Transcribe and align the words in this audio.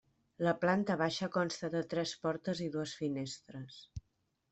La 0.45 0.51
planta 0.61 0.95
baixa 1.01 1.27
consta 1.35 1.69
de 1.75 1.81
tres 1.91 2.13
portes 2.23 2.63
i 2.69 2.71
dues 2.77 2.95
finestres. 3.03 3.77